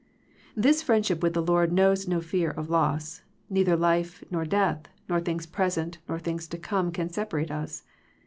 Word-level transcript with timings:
This 0.55 0.81
friendship 0.81 1.21
with 1.21 1.35
the 1.35 1.43
Lord 1.43 1.71
knows 1.71 2.07
no 2.07 2.21
fear 2.21 2.49
of 2.49 2.71
loss; 2.71 3.21
neither 3.51 3.77
life, 3.77 4.23
nor 4.31 4.45
death, 4.45 4.87
nor 5.07 5.21
things 5.21 5.45
present, 5.45 5.99
nor 6.09 6.17
things 6.17 6.47
to 6.47 6.57
come 6.57 6.91
can 6.91 7.09
separate 7.11 7.51
us. 7.51 7.83